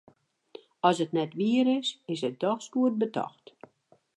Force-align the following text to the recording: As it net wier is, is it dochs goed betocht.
As 0.89 0.97
it 1.03 1.13
net 1.17 1.33
wier 1.39 1.67
is, 1.79 1.87
is 2.13 2.21
it 2.27 2.39
dochs 2.43 2.67
goed 2.73 2.95
betocht. 3.01 3.47